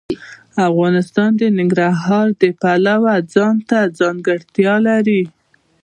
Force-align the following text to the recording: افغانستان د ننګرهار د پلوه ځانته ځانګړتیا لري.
افغانستان 0.69 1.29
د 1.37 1.41
ننګرهار 1.57 2.27
د 2.41 2.43
پلوه 2.59 3.13
ځانته 3.33 3.79
ځانګړتیا 3.99 4.73
لري. 4.87 5.21